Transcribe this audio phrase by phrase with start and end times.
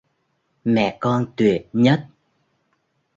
[0.65, 2.07] Mẹ con tuyệt nhất